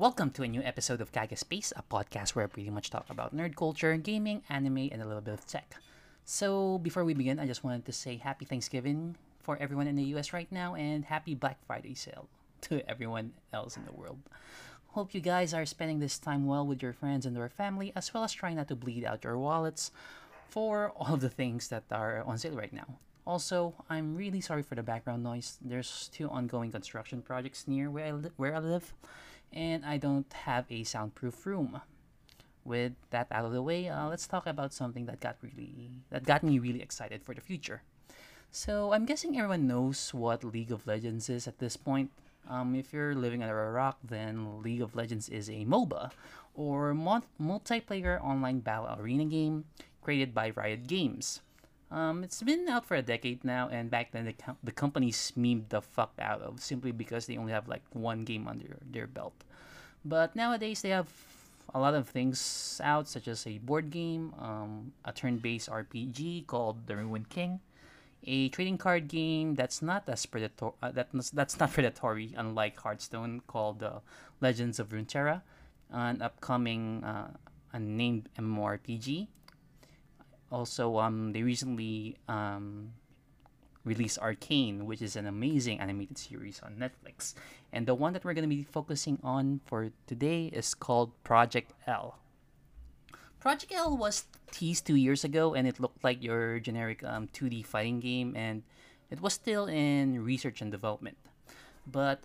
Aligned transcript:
Welcome 0.00 0.30
to 0.30 0.42
a 0.42 0.48
new 0.48 0.62
episode 0.62 1.02
of 1.02 1.12
Kaga 1.12 1.36
Space, 1.36 1.74
a 1.76 1.82
podcast 1.82 2.30
where 2.30 2.46
I 2.46 2.48
pretty 2.48 2.70
much 2.70 2.88
talk 2.88 3.04
about 3.10 3.36
nerd 3.36 3.54
culture, 3.54 3.94
gaming, 3.98 4.40
anime, 4.48 4.88
and 4.90 5.02
a 5.02 5.04
little 5.04 5.20
bit 5.20 5.34
of 5.34 5.46
tech. 5.46 5.74
So, 6.24 6.78
before 6.78 7.04
we 7.04 7.12
begin, 7.12 7.38
I 7.38 7.44
just 7.44 7.62
wanted 7.62 7.84
to 7.84 7.92
say 7.92 8.16
happy 8.16 8.46
Thanksgiving 8.46 9.16
for 9.42 9.58
everyone 9.60 9.86
in 9.86 9.96
the 9.96 10.16
US 10.16 10.32
right 10.32 10.50
now 10.50 10.74
and 10.74 11.04
happy 11.04 11.34
Black 11.34 11.58
Friday 11.66 11.92
sale 11.92 12.30
to 12.62 12.80
everyone 12.88 13.32
else 13.52 13.76
in 13.76 13.84
the 13.84 13.92
world. 13.92 14.20
Hope 14.96 15.12
you 15.12 15.20
guys 15.20 15.52
are 15.52 15.66
spending 15.66 15.98
this 15.98 16.16
time 16.16 16.46
well 16.46 16.66
with 16.66 16.82
your 16.82 16.94
friends 16.94 17.26
and 17.26 17.36
your 17.36 17.50
family, 17.50 17.92
as 17.94 18.14
well 18.14 18.24
as 18.24 18.32
trying 18.32 18.56
not 18.56 18.68
to 18.68 18.76
bleed 18.76 19.04
out 19.04 19.22
your 19.22 19.36
wallets 19.36 19.90
for 20.48 20.94
all 20.96 21.12
of 21.12 21.20
the 21.20 21.28
things 21.28 21.68
that 21.68 21.84
are 21.92 22.24
on 22.24 22.38
sale 22.38 22.56
right 22.56 22.72
now. 22.72 22.96
Also, 23.26 23.74
I'm 23.90 24.16
really 24.16 24.40
sorry 24.40 24.62
for 24.62 24.76
the 24.76 24.82
background 24.82 25.22
noise. 25.22 25.58
There's 25.60 26.08
two 26.10 26.30
ongoing 26.30 26.72
construction 26.72 27.20
projects 27.20 27.68
near 27.68 27.90
where 27.90 28.06
I, 28.06 28.12
li- 28.12 28.30
where 28.38 28.56
I 28.56 28.60
live, 28.60 28.94
and 29.52 29.84
I 29.84 29.96
don't 29.96 30.32
have 30.32 30.66
a 30.70 30.84
soundproof 30.84 31.46
room. 31.46 31.80
With 32.64 32.92
that 33.10 33.26
out 33.32 33.46
of 33.46 33.52
the 33.52 33.62
way, 33.62 33.88
uh, 33.88 34.08
let's 34.08 34.26
talk 34.26 34.46
about 34.46 34.72
something 34.72 35.06
that 35.06 35.20
got 35.20 35.36
really 35.42 35.90
that 36.10 36.24
got 36.24 36.42
me 36.42 36.58
really 36.58 36.82
excited 36.82 37.22
for 37.22 37.34
the 37.34 37.40
future. 37.40 37.82
So 38.50 38.92
I'm 38.92 39.06
guessing 39.06 39.38
everyone 39.38 39.66
knows 39.66 40.12
what 40.12 40.44
League 40.44 40.70
of 40.72 40.86
Legends 40.86 41.30
is 41.30 41.48
at 41.48 41.58
this 41.58 41.76
point. 41.76 42.10
Um, 42.48 42.74
if 42.74 42.92
you're 42.92 43.14
living 43.14 43.42
under 43.42 43.68
a 43.68 43.72
rock, 43.72 43.98
then 44.02 44.62
League 44.62 44.82
of 44.82 44.94
Legends 44.94 45.28
is 45.28 45.48
a 45.48 45.64
MOBA, 45.64 46.10
or 46.54 46.92
mul- 46.92 47.30
multiplayer 47.40 48.22
online 48.22 48.60
battle 48.60 48.98
arena 48.98 49.24
game 49.24 49.64
created 50.02 50.34
by 50.34 50.50
Riot 50.50 50.86
Games. 50.86 51.40
Um, 51.90 52.22
it's 52.22 52.40
been 52.42 52.68
out 52.68 52.86
for 52.86 52.94
a 52.94 53.02
decade 53.02 53.44
now, 53.44 53.68
and 53.68 53.90
back 53.90 54.12
then 54.12 54.26
the, 54.26 54.32
co- 54.32 54.56
the 54.62 54.70
companies 54.70 55.32
memed 55.36 55.70
the 55.70 55.82
fuck 55.82 56.12
out 56.20 56.40
of 56.40 56.60
simply 56.62 56.92
because 56.92 57.26
they 57.26 57.36
only 57.36 57.52
have 57.52 57.66
like 57.66 57.82
one 57.92 58.24
game 58.24 58.46
under 58.46 58.78
their 58.88 59.08
belt. 59.08 59.34
But 60.04 60.36
nowadays 60.36 60.82
they 60.82 60.90
have 60.90 61.08
a 61.74 61.80
lot 61.80 61.94
of 61.94 62.08
things 62.08 62.80
out, 62.82 63.08
such 63.08 63.28
as 63.28 63.46
a 63.46 63.58
board 63.58 63.90
game, 63.90 64.34
um, 64.38 64.92
a 65.04 65.12
turn-based 65.12 65.68
RPG 65.68 66.46
called 66.46 66.86
The 66.86 66.96
Ruined 66.96 67.28
King, 67.28 67.60
a 68.24 68.48
trading 68.50 68.78
card 68.78 69.08
game 69.08 69.54
that's 69.54 69.82
not 69.82 70.08
as 70.08 70.26
predator 70.26 70.70
uh, 70.82 70.90
that, 70.92 71.08
that's 71.32 71.58
not 71.58 71.72
predatory, 71.74 72.34
unlike 72.36 72.78
Hearthstone, 72.78 73.42
called 73.46 73.82
uh, 73.82 74.00
Legends 74.40 74.78
of 74.78 74.90
Runeterra, 74.90 75.42
an 75.90 76.22
upcoming 76.22 77.02
uh, 77.04 77.30
unnamed 77.72 78.28
MMORPG. 78.38 79.28
Also, 80.50 80.98
um, 80.98 81.32
they 81.32 81.42
recently 81.42 82.16
um, 82.28 82.92
released 83.84 84.18
Arcane, 84.18 84.86
which 84.86 85.00
is 85.00 85.16
an 85.16 85.26
amazing 85.26 85.80
animated 85.80 86.18
series 86.18 86.60
on 86.60 86.74
Netflix. 86.74 87.34
And 87.72 87.86
the 87.86 87.94
one 87.94 88.12
that 88.12 88.24
we're 88.24 88.34
going 88.34 88.48
to 88.48 88.54
be 88.54 88.64
focusing 88.64 89.18
on 89.22 89.60
for 89.64 89.90
today 90.06 90.46
is 90.52 90.74
called 90.74 91.12
Project 91.22 91.72
L. 91.86 92.18
Project 93.38 93.72
L 93.72 93.96
was 93.96 94.24
teased 94.50 94.86
two 94.86 94.96
years 94.96 95.24
ago, 95.24 95.54
and 95.54 95.66
it 95.66 95.80
looked 95.80 96.04
like 96.04 96.22
your 96.22 96.58
generic 96.60 97.02
um, 97.04 97.28
2D 97.32 97.64
fighting 97.64 98.00
game, 98.00 98.36
and 98.36 98.62
it 99.08 99.22
was 99.22 99.32
still 99.32 99.66
in 99.66 100.22
research 100.22 100.60
and 100.60 100.70
development. 100.70 101.16
But 101.86 102.20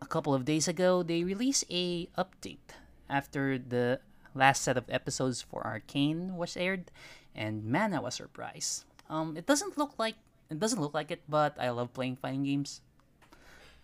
a 0.00 0.06
couple 0.06 0.32
of 0.32 0.44
days 0.44 0.66
ago, 0.66 1.02
they 1.02 1.22
released 1.22 1.64
a 1.70 2.06
update 2.16 2.72
after 3.10 3.58
the 3.58 4.00
last 4.34 4.62
set 4.62 4.76
of 4.76 4.88
episodes 4.88 5.42
for 5.42 5.64
Arcane 5.66 6.36
was 6.36 6.56
aired, 6.56 6.90
and 7.34 7.64
man, 7.64 7.94
I 7.94 8.00
was 8.00 8.14
surprised. 8.14 8.84
Um, 9.08 9.36
it 9.36 9.46
doesn't 9.46 9.76
look 9.76 9.94
like 9.98 10.16
it 10.50 10.58
doesn't 10.60 10.80
look 10.80 10.94
like 10.94 11.10
it, 11.10 11.22
but 11.28 11.56
I 11.58 11.70
love 11.70 11.92
playing 11.92 12.16
fighting 12.16 12.44
games. 12.44 12.80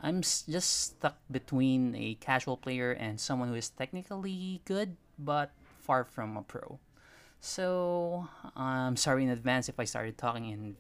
I'm 0.01 0.23
just 0.23 0.97
stuck 0.97 1.17
between 1.31 1.95
a 1.95 2.17
casual 2.21 2.57
player 2.57 2.93
and 2.93 3.21
someone 3.21 3.49
who 3.49 3.55
is 3.55 3.69
technically 3.69 4.63
good 4.65 4.97
but 5.19 5.53
far 5.83 6.05
from 6.05 6.37
a 6.37 6.43
pro. 6.43 6.79
So 7.41 8.29
I'm 8.57 8.97
sorry 8.97 9.25
in 9.25 9.31
advance 9.31 9.69
if 9.69 9.81
I 9.81 9.85
started 9.85 10.17
talking 10.17 10.49
in 10.49 10.77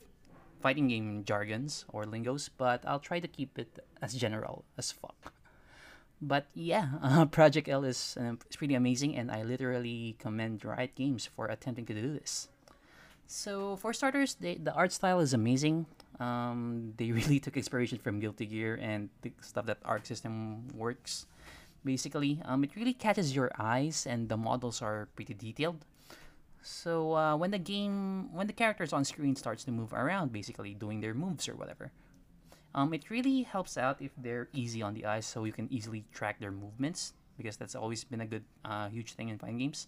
fighting 0.60 0.88
game 0.88 1.24
jargons 1.24 1.84
or 1.88 2.04
lingos, 2.04 2.48
but 2.48 2.84
I'll 2.86 3.00
try 3.00 3.20
to 3.20 3.28
keep 3.28 3.58
it 3.58 3.80
as 4.00 4.14
general 4.14 4.64
as 4.76 4.92
fuck. 4.92 5.32
But 6.20 6.46
yeah, 6.52 7.00
uh, 7.02 7.24
Project 7.32 7.68
L 7.68 7.84
is, 7.84 8.16
uh, 8.20 8.36
is 8.48 8.56
pretty 8.56 8.74
amazing, 8.74 9.16
and 9.16 9.30
I 9.30 9.42
literally 9.42 10.16
commend 10.18 10.64
Riot 10.64 10.94
Games 10.94 11.24
for 11.24 11.46
attempting 11.46 11.86
to 11.86 11.94
do 11.94 12.12
this. 12.12 12.48
So 13.30 13.76
for 13.76 13.92
starters, 13.92 14.34
they, 14.34 14.56
the 14.56 14.74
art 14.74 14.90
style 14.90 15.20
is 15.20 15.32
amazing. 15.32 15.86
Um, 16.18 16.94
they 16.96 17.12
really 17.18 17.38
took 17.38 17.56
inspiration 17.56 17.96
from 17.98 18.18
Guilty 18.18 18.44
Gear 18.44 18.76
and 18.82 19.08
the 19.22 19.30
stuff 19.40 19.66
that 19.66 19.78
Arc 19.84 20.04
System 20.04 20.66
works. 20.74 21.26
Basically, 21.84 22.42
um, 22.44 22.64
it 22.64 22.74
really 22.74 22.92
catches 22.92 23.34
your 23.34 23.52
eyes, 23.56 24.04
and 24.04 24.28
the 24.28 24.36
models 24.36 24.82
are 24.82 25.06
pretty 25.14 25.32
detailed. 25.32 25.86
So 26.60 27.14
uh, 27.14 27.36
when 27.36 27.52
the 27.52 27.62
game, 27.62 28.34
when 28.34 28.48
the 28.48 28.52
characters 28.52 28.92
on 28.92 29.04
screen 29.04 29.36
starts 29.36 29.62
to 29.64 29.70
move 29.70 29.92
around, 29.92 30.32
basically 30.32 30.74
doing 30.74 31.00
their 31.00 31.14
moves 31.14 31.48
or 31.48 31.54
whatever, 31.54 31.92
um, 32.74 32.92
it 32.92 33.10
really 33.10 33.44
helps 33.44 33.78
out 33.78 34.02
if 34.02 34.10
they're 34.18 34.48
easy 34.52 34.82
on 34.82 34.92
the 34.92 35.06
eyes, 35.06 35.24
so 35.24 35.44
you 35.44 35.52
can 35.52 35.72
easily 35.72 36.04
track 36.12 36.40
their 36.40 36.50
movements 36.50 37.14
because 37.38 37.56
that's 37.56 37.76
always 37.76 38.02
been 38.02 38.22
a 38.22 38.26
good, 38.26 38.44
uh, 38.64 38.88
huge 38.88 39.12
thing 39.12 39.28
in 39.28 39.38
fighting 39.38 39.58
games. 39.58 39.86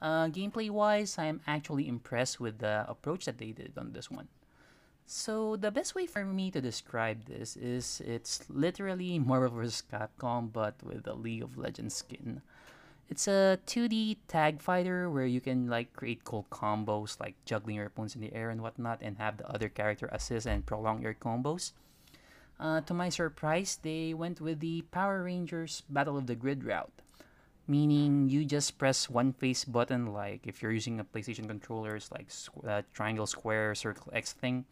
Uh, 0.00 0.26
gameplay 0.28 0.70
wise, 0.70 1.16
I 1.18 1.26
am 1.26 1.40
actually 1.46 1.88
impressed 1.88 2.40
with 2.40 2.58
the 2.58 2.84
approach 2.88 3.24
that 3.24 3.38
they 3.38 3.52
did 3.52 3.72
on 3.78 3.92
this 3.92 4.10
one. 4.10 4.28
So 5.06 5.56
the 5.56 5.70
best 5.70 5.94
way 5.94 6.06
for 6.06 6.24
me 6.24 6.50
to 6.50 6.60
describe 6.60 7.26
this 7.26 7.56
is 7.56 8.00
it's 8.04 8.48
literally 8.48 9.18
Marvel 9.20 9.50
vs. 9.50 9.82
Capcom 9.90 10.52
but 10.52 10.74
with 10.82 11.06
a 11.06 11.14
League 11.14 11.42
of 11.42 11.58
Legends 11.58 11.94
skin. 11.94 12.42
It's 13.10 13.28
a 13.28 13.58
2D 13.66 14.16
tag 14.28 14.62
fighter 14.62 15.10
where 15.10 15.26
you 15.26 15.40
can 15.40 15.68
like 15.68 15.92
create 15.92 16.24
cool 16.24 16.46
combos 16.50 17.20
like 17.20 17.36
juggling 17.44 17.76
your 17.76 17.86
opponents 17.86 18.14
in 18.14 18.22
the 18.22 18.32
air 18.32 18.48
and 18.48 18.62
whatnot 18.62 19.00
and 19.02 19.18
have 19.18 19.36
the 19.36 19.48
other 19.48 19.68
character 19.68 20.08
assist 20.10 20.46
and 20.46 20.64
prolong 20.64 21.02
your 21.02 21.12
combos. 21.14 21.72
Uh, 22.58 22.80
to 22.80 22.94
my 22.94 23.10
surprise, 23.10 23.78
they 23.82 24.14
went 24.14 24.40
with 24.40 24.60
the 24.60 24.82
Power 24.90 25.22
Rangers 25.22 25.82
Battle 25.90 26.16
of 26.16 26.26
the 26.26 26.34
Grid 26.34 26.64
route 26.64 27.02
meaning 27.66 28.28
you 28.28 28.44
just 28.44 28.78
press 28.78 29.08
one 29.08 29.32
face 29.32 29.64
button 29.64 30.12
like 30.12 30.46
if 30.46 30.62
you're 30.62 30.72
using 30.72 31.00
a 31.00 31.04
playstation 31.04 31.46
controller 31.46 31.96
it's 31.96 32.12
like 32.12 32.28
uh, 32.68 32.82
triangle 32.92 33.26
square 33.26 33.74
circle 33.74 34.10
x 34.12 34.32
thing 34.32 34.64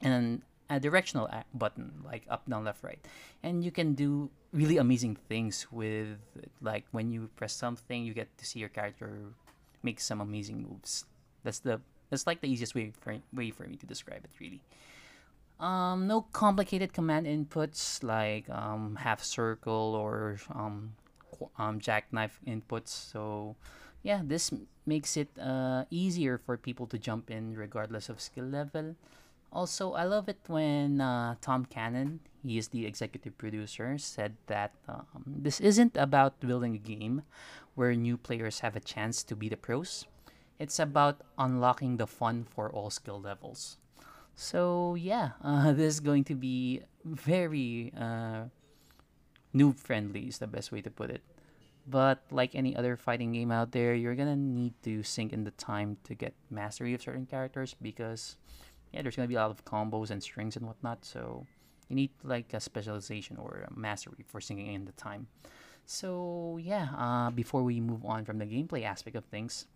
and 0.00 0.42
a 0.70 0.80
directional 0.80 1.28
button 1.52 1.92
like 2.04 2.24
up 2.28 2.48
down 2.48 2.64
left 2.64 2.82
right. 2.82 2.98
And 3.42 3.64
you 3.64 3.70
can 3.70 3.94
do 3.94 4.30
really 4.52 4.78
amazing 4.78 5.16
things 5.28 5.66
with 5.70 6.18
like 6.60 6.84
when 6.92 7.10
you 7.10 7.28
press 7.36 7.52
something 7.52 8.04
you 8.04 8.14
get 8.14 8.36
to 8.38 8.46
see 8.46 8.60
your 8.60 8.68
character 8.68 9.34
make 9.82 10.00
some 10.00 10.20
amazing 10.20 10.62
moves. 10.62 11.04
That's 11.42 11.58
the 11.60 11.80
that's 12.10 12.26
like 12.26 12.40
the 12.40 12.48
easiest 12.48 12.74
way 12.74 12.92
for 13.00 13.16
way 13.32 13.50
for 13.50 13.64
me 13.64 13.76
to 13.76 13.86
describe 13.86 14.24
it 14.24 14.30
really. 14.40 14.62
Um 15.60 16.06
no 16.06 16.22
complicated 16.22 16.92
command 16.92 17.26
inputs 17.26 18.02
like 18.02 18.48
um 18.48 18.96
half 18.96 19.22
circle 19.22 19.94
or 19.94 20.38
um 20.54 20.94
um, 21.58 21.80
jackknife 21.80 22.40
inputs. 22.46 22.88
So, 22.88 23.56
yeah, 24.02 24.20
this 24.24 24.52
makes 24.86 25.16
it 25.16 25.28
uh, 25.38 25.84
easier 25.90 26.38
for 26.38 26.56
people 26.56 26.86
to 26.88 26.98
jump 26.98 27.30
in 27.30 27.54
regardless 27.54 28.08
of 28.08 28.20
skill 28.20 28.46
level. 28.46 28.96
Also, 29.52 29.92
I 29.92 30.02
love 30.02 30.28
it 30.28 30.40
when 30.48 31.00
uh, 31.00 31.36
Tom 31.40 31.64
Cannon, 31.64 32.20
he 32.42 32.58
is 32.58 32.68
the 32.68 32.86
executive 32.86 33.38
producer, 33.38 33.96
said 33.98 34.34
that 34.48 34.72
um, 34.88 35.22
this 35.26 35.60
isn't 35.60 35.96
about 35.96 36.40
building 36.40 36.74
a 36.74 36.78
game 36.78 37.22
where 37.74 37.94
new 37.94 38.16
players 38.16 38.60
have 38.60 38.74
a 38.74 38.80
chance 38.80 39.22
to 39.22 39.36
be 39.36 39.48
the 39.48 39.56
pros. 39.56 40.06
It's 40.58 40.78
about 40.78 41.22
unlocking 41.38 41.96
the 41.98 42.06
fun 42.06 42.46
for 42.50 42.70
all 42.70 42.90
skill 42.90 43.20
levels. 43.20 43.78
So 44.34 44.96
yeah, 44.96 45.30
uh, 45.44 45.72
this 45.72 45.94
is 45.94 46.00
going 46.00 46.24
to 46.24 46.34
be 46.34 46.82
very 47.04 47.92
uh, 47.96 48.50
noob 49.54 49.78
friendly 49.78 50.26
is 50.26 50.38
the 50.38 50.46
best 50.46 50.72
way 50.72 50.82
to 50.82 50.90
put 50.90 51.10
it. 51.10 51.22
But 51.86 52.22
like 52.30 52.54
any 52.54 52.74
other 52.74 52.96
fighting 52.96 53.32
game 53.32 53.50
out 53.50 53.72
there, 53.72 53.94
you're 53.94 54.14
gonna 54.14 54.36
need 54.36 54.74
to 54.84 55.02
sink 55.02 55.32
in 55.32 55.44
the 55.44 55.50
time 55.52 55.98
to 56.04 56.14
get 56.14 56.34
mastery 56.50 56.94
of 56.94 57.02
certain 57.02 57.26
characters 57.26 57.76
because 57.80 58.36
yeah, 58.92 59.02
there's 59.02 59.16
gonna 59.16 59.28
be 59.28 59.34
a 59.34 59.40
lot 59.40 59.50
of 59.50 59.64
combos 59.64 60.10
and 60.10 60.22
strings 60.22 60.56
and 60.56 60.66
whatnot. 60.66 61.04
So 61.04 61.46
you 61.88 61.96
need 61.96 62.10
like 62.22 62.54
a 62.54 62.60
specialization 62.60 63.36
or 63.36 63.68
a 63.68 63.78
mastery 63.78 64.24
for 64.26 64.40
sinking 64.40 64.72
in 64.72 64.86
the 64.86 64.92
time. 64.92 65.26
So 65.86 66.58
yeah, 66.62 66.88
uh, 66.96 67.30
before 67.30 67.62
we 67.62 67.80
move 67.80 68.04
on 68.04 68.24
from 68.24 68.38
the 68.38 68.46
gameplay 68.46 68.84
aspect 68.84 69.16
of 69.16 69.24
things, 69.26 69.66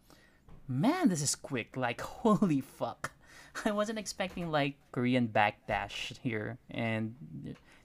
man, 0.66 1.10
this 1.10 1.20
is 1.20 1.34
quick. 1.34 1.76
Like 1.76 2.00
holy 2.24 2.62
fuck. 2.62 3.12
I 3.64 3.72
wasn't 3.72 3.98
expecting 3.98 4.50
like 4.50 4.76
Korean 4.92 5.28
backdash 5.28 6.16
here, 6.22 6.58
and 6.70 7.14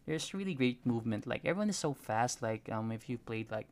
there's 0.06 0.34
really 0.34 0.54
great 0.54 0.86
movement. 0.86 1.28
Like 1.28 1.42
everyone 1.46 1.70
is 1.70 1.78
so 1.78 1.94
fast. 1.94 2.42
Like 2.42 2.70
um, 2.72 2.92
if 2.92 3.10
you 3.10 3.18
played 3.18 3.52
like 3.52 3.68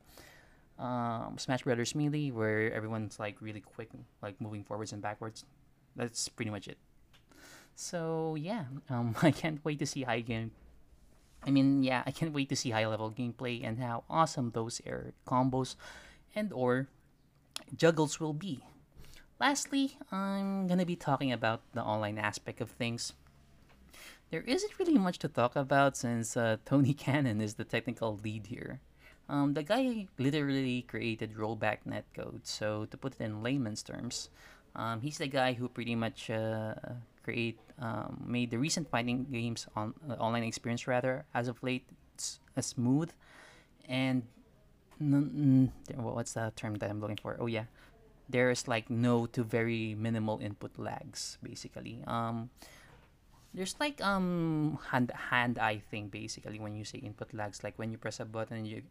um, 0.78 1.36
Smash 1.38 1.62
Brothers 1.62 1.94
Melee, 1.94 2.30
where 2.30 2.72
everyone's 2.72 3.18
like 3.18 3.36
really 3.40 3.60
quick, 3.60 3.90
like 4.22 4.40
moving 4.40 4.64
forwards 4.64 4.92
and 4.92 5.02
backwards. 5.02 5.44
That's 5.96 6.28
pretty 6.28 6.50
much 6.50 6.68
it. 6.68 6.78
So 7.74 8.34
yeah, 8.34 8.64
um, 8.90 9.14
I 9.22 9.30
can't 9.30 9.64
wait 9.64 9.78
to 9.80 9.86
see 9.86 10.00
you 10.00 10.24
can 10.24 10.50
I 11.44 11.50
mean, 11.50 11.82
yeah, 11.82 12.02
I 12.06 12.10
can't 12.12 12.32
wait 12.32 12.48
to 12.50 12.56
see 12.56 12.70
high 12.70 12.86
level 12.86 13.10
gameplay 13.10 13.66
and 13.66 13.78
how 13.78 14.04
awesome 14.08 14.52
those 14.54 14.80
air 14.86 15.12
combos 15.26 15.74
and 16.34 16.52
or 16.52 16.86
juggles 17.74 18.20
will 18.20 18.32
be. 18.32 18.62
Lastly, 19.40 19.98
I'm 20.12 20.68
gonna 20.68 20.86
be 20.86 20.94
talking 20.94 21.32
about 21.32 21.62
the 21.74 21.82
online 21.82 22.16
aspect 22.16 22.60
of 22.60 22.70
things. 22.70 23.12
There 24.32 24.40
isn't 24.48 24.78
really 24.78 24.96
much 24.96 25.18
to 25.18 25.28
talk 25.28 25.56
about 25.56 25.94
since 25.94 26.38
uh, 26.38 26.56
Tony 26.64 26.94
Cannon 27.04 27.42
is 27.42 27.60
the 27.60 27.64
technical 27.64 28.16
lead 28.24 28.46
here. 28.46 28.80
Um, 29.28 29.52
the 29.52 29.62
guy 29.62 30.08
literally 30.16 30.88
created 30.88 31.36
rollback 31.36 31.84
netcode, 31.86 32.40
so 32.44 32.86
to 32.86 32.96
put 32.96 33.12
it 33.12 33.20
in 33.20 33.42
layman's 33.42 33.82
terms, 33.82 34.30
um, 34.74 35.02
he's 35.02 35.18
the 35.18 35.26
guy 35.26 35.52
who 35.52 35.68
pretty 35.68 35.94
much 35.94 36.30
uh, 36.30 36.72
create 37.22 37.60
um, 37.78 38.24
made 38.24 38.50
the 38.50 38.56
recent 38.56 38.88
fighting 38.88 39.26
games 39.30 39.66
on 39.76 39.92
uh, 40.08 40.14
online 40.14 40.44
experience 40.44 40.88
rather 40.88 41.26
as 41.34 41.46
of 41.46 41.62
late 41.62 41.84
a 42.56 42.62
smooth 42.62 43.12
and 43.86 44.22
what's 44.98 46.32
the 46.32 46.52
term 46.56 46.76
that 46.76 46.88
I'm 46.88 47.00
looking 47.00 47.20
for? 47.20 47.36
Oh 47.38 47.46
yeah, 47.46 47.64
there's 48.30 48.66
like 48.66 48.88
no 48.88 49.26
to 49.26 49.44
very 49.44 49.94
minimal 49.94 50.40
input 50.40 50.72
lags 50.78 51.36
basically. 51.42 52.02
Um, 52.06 52.48
there's 53.54 53.76
like 53.80 54.00
um 54.02 54.78
hand 54.90 55.12
hand 55.30 55.58
eye 55.58 55.80
thing 55.90 56.08
basically 56.08 56.58
when 56.58 56.74
you 56.74 56.84
say 56.84 56.98
input 56.98 57.32
lags 57.34 57.62
like 57.62 57.78
when 57.78 57.90
you 57.90 57.98
press 57.98 58.20
a 58.20 58.24
button 58.24 58.64
you 58.64 58.82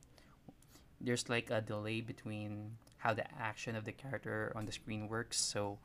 there's 1.02 1.30
like 1.30 1.50
a 1.50 1.62
delay 1.62 2.02
between 2.02 2.78
how 2.98 3.14
the 3.14 3.26
action 3.40 3.76
of 3.76 3.86
the 3.86 3.92
character 3.92 4.52
on 4.56 4.66
the 4.66 4.72
screen 4.72 5.08
works. 5.08 5.38
So 5.40 5.80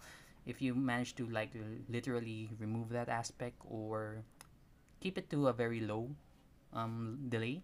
if 0.44 0.60
you 0.60 0.74
manage 0.74 1.14
to 1.16 1.26
like 1.26 1.50
literally 1.88 2.50
remove 2.58 2.90
that 2.90 3.08
aspect 3.08 3.56
or 3.68 4.22
keep 5.00 5.18
it 5.18 5.30
to 5.30 5.48
a 5.48 5.52
very 5.52 5.80
low 5.80 6.10
um, 6.72 7.18
delay 7.28 7.62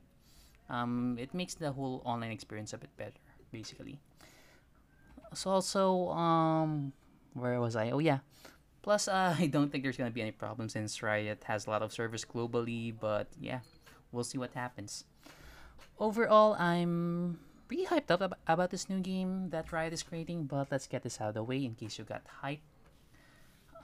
um, 0.71 1.17
it 1.21 1.35
makes 1.35 1.55
the 1.55 1.73
whole 1.73 2.03
online 2.05 2.31
experience 2.31 2.73
a 2.73 2.79
bit 2.79 2.97
better 2.97 3.21
basically. 3.53 3.99
So 5.35 5.51
also 5.51 6.09
um 6.11 6.93
where 7.35 7.61
was 7.61 7.77
i? 7.77 7.91
Oh 7.91 7.99
yeah 7.99 8.19
plus 8.83 9.09
uh, 9.09 9.35
i 9.39 9.47
don't 9.47 9.71
think 9.71 9.83
there's 9.83 9.97
gonna 9.97 10.11
be 10.11 10.21
any 10.21 10.33
problem 10.33 10.69
since 10.69 11.03
riot 11.03 11.43
has 11.45 11.67
a 11.67 11.71
lot 11.71 11.83
of 11.83 11.93
servers 11.93 12.25
globally 12.25 12.93
but 12.99 13.29
yeah 13.41 13.61
we'll 14.11 14.25
see 14.25 14.37
what 14.37 14.53
happens. 14.53 15.05
Overall 15.99 16.55
i'm 16.59 17.39
pretty 17.69 17.87
hyped 17.87 18.11
up 18.11 18.21
ab- 18.21 18.37
about 18.47 18.71
this 18.71 18.89
new 18.91 19.01
game 19.01 19.49
that 19.51 19.73
riot 19.73 19.93
is 19.93 20.03
creating 20.03 20.45
but 20.45 20.69
let's 20.71 20.87
get 20.87 21.03
this 21.03 21.21
out 21.21 21.29
of 21.29 21.35
the 21.35 21.43
way 21.43 21.65
in 21.65 21.75
case 21.75 21.99
you 21.99 22.05
got 22.05 22.23
hyped. 22.43 22.61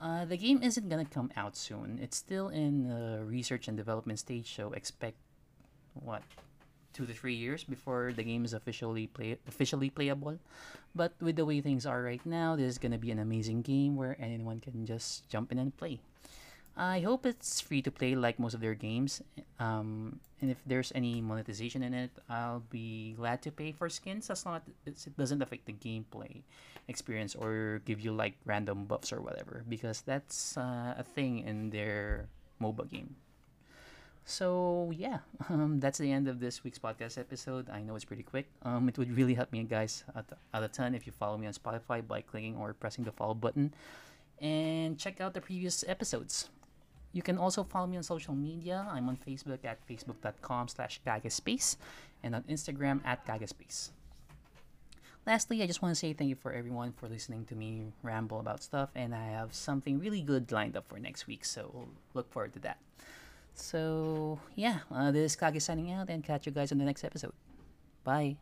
Uh, 0.01 0.23
the 0.23 0.37
game 0.37 0.61
isn't 0.63 0.87
gonna 0.87 1.05
come 1.05 1.31
out 1.35 1.57
soon. 1.57 1.99
It's 2.01 2.15
still 2.15 2.47
in 2.47 2.87
the 2.87 3.23
research 3.25 3.67
and 3.67 3.75
development 3.75 4.19
stage, 4.19 4.55
so 4.55 4.71
expect 4.71 5.17
what 5.93 6.23
two 6.93 7.05
to 7.05 7.13
three 7.13 7.35
years 7.35 7.63
before 7.63 8.13
the 8.15 8.23
game 8.23 8.45
is 8.45 8.53
officially 8.53 9.07
play 9.07 9.37
officially 9.47 9.89
playable. 9.89 10.39
But 10.95 11.13
with 11.21 11.35
the 11.35 11.45
way 11.45 11.61
things 11.61 11.85
are 11.85 12.01
right 12.01 12.23
now, 12.25 12.55
this 12.55 12.65
is 12.65 12.77
gonna 12.77 12.97
be 12.97 13.11
an 13.11 13.19
amazing 13.19 13.61
game 13.61 13.95
where 13.95 14.17
anyone 14.19 14.59
can 14.59 14.85
just 14.85 15.29
jump 15.29 15.51
in 15.51 15.59
and 15.59 15.75
play. 15.75 15.99
I 16.79 17.01
hope 17.01 17.25
it's 17.25 17.59
free 17.59 17.81
to 17.83 17.91
play 17.91 18.15
like 18.15 18.39
most 18.39 18.53
of 18.53 18.61
their 18.61 18.73
games. 18.73 19.21
Um, 19.59 20.19
and 20.39 20.49
if 20.49 20.57
there's 20.65 20.93
any 20.95 21.19
monetization 21.19 21.83
in 21.83 21.93
it, 21.93 22.11
I'll 22.29 22.63
be 22.71 23.13
glad 23.19 23.41
to 23.43 23.51
pay 23.51 23.73
for 23.73 23.89
skins 23.89 24.29
as 24.29 24.45
long 24.45 24.61
as 24.87 25.05
it 25.05 25.17
doesn't 25.17 25.41
affect 25.41 25.65
the 25.65 25.75
gameplay 25.75 26.43
experience 26.87 27.35
or 27.35 27.81
give 27.83 27.99
you 27.99 28.13
like 28.13 28.39
random 28.45 28.85
buffs 28.85 29.11
or 29.11 29.19
whatever, 29.19 29.63
because 29.67 30.01
that's 30.01 30.55
uh, 30.55 30.95
a 30.97 31.03
thing 31.03 31.39
in 31.39 31.69
their 31.69 32.29
MOBA 32.61 32.89
game. 32.89 33.15
So 34.29 34.93
yeah, 34.93 35.25
um, 35.49 35.79
that's 35.79 35.97
the 35.97 36.11
end 36.11 36.27
of 36.27 36.39
this 36.39 36.63
week's 36.63 36.77
podcast 36.77 37.17
episode. 37.17 37.67
I 37.67 37.81
know 37.81 37.95
it's 37.95 38.05
pretty 38.05 38.21
quick. 38.21 38.45
Um, 38.61 38.87
it 38.87 38.95
would 38.97 39.09
really 39.17 39.33
help 39.33 39.51
me, 39.51 39.63
guys, 39.63 40.03
a, 40.13 40.23
a 40.53 40.67
ton 40.67 40.93
if 40.93 41.07
you 41.07 41.11
follow 41.11 41.35
me 41.35 41.47
on 41.47 41.53
Spotify 41.53 42.05
by 42.05 42.21
clicking 42.21 42.55
or 42.55 42.73
pressing 42.73 43.03
the 43.03 43.11
follow 43.11 43.33
button, 43.33 43.73
and 44.39 44.99
check 44.99 45.19
out 45.19 45.33
the 45.33 45.41
previous 45.41 45.83
episodes. 45.87 46.49
You 47.11 47.23
can 47.23 47.39
also 47.39 47.63
follow 47.63 47.87
me 47.87 47.97
on 47.97 48.03
social 48.03 48.35
media. 48.35 48.85
I'm 48.87 49.09
on 49.09 49.17
Facebook 49.17 49.65
at 49.65 49.81
facebook.com 49.89 50.67
slash 50.67 51.01
gagaspace 51.01 51.77
and 52.21 52.35
on 52.35 52.43
Instagram 52.43 53.01
at 53.03 53.25
gagaspace. 53.25 53.89
Lastly, 55.25 55.63
I 55.63 55.65
just 55.65 55.81
want 55.81 55.95
to 55.95 55.99
say 55.99 56.13
thank 56.13 56.29
you 56.29 56.35
for 56.35 56.53
everyone 56.53 56.93
for 56.93 57.09
listening 57.09 57.45
to 57.45 57.55
me 57.55 57.93
ramble 58.03 58.39
about 58.39 58.61
stuff, 58.61 58.89
and 58.93 59.15
I 59.15 59.25
have 59.33 59.55
something 59.55 59.97
really 59.97 60.21
good 60.21 60.51
lined 60.51 60.77
up 60.77 60.87
for 60.87 60.99
next 60.99 61.25
week, 61.25 61.43
so 61.43 61.89
look 62.13 62.31
forward 62.31 62.53
to 62.53 62.59
that. 62.59 62.77
So, 63.59 64.39
yeah, 64.55 64.79
uh, 64.91 65.11
this 65.11 65.33
is 65.33 65.35
Kage 65.35 65.61
signing 65.61 65.91
out, 65.91 66.09
and 66.09 66.23
catch 66.23 66.45
you 66.45 66.51
guys 66.51 66.71
on 66.71 66.77
the 66.77 66.85
next 66.85 67.03
episode. 67.03 67.33
Bye. 68.03 68.37